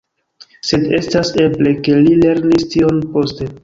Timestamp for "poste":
3.17-3.57